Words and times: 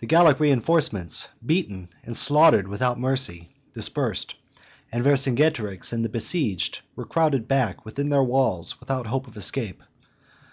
The 0.00 0.06
Gallic 0.06 0.40
re 0.40 0.50
enforcements, 0.50 1.28
beaten 1.46 1.90
and 2.02 2.16
slaughtered 2.16 2.66
without 2.66 2.98
mercy, 2.98 3.50
dispersed; 3.72 4.34
and 4.90 5.04
Vercingetorix 5.04 5.92
and 5.92 6.04
the 6.04 6.08
besieged 6.08 6.82
were 6.96 7.06
crowded 7.06 7.46
back 7.46 7.84
within 7.84 8.08
their 8.08 8.24
walls 8.24 8.80
without 8.80 9.06
hope 9.06 9.28
of 9.28 9.36
escape. 9.36 9.84